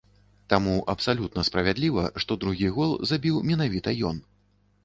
[0.53, 4.17] Таму абсалютна справядліва, што другі гол забіў менавіта ён.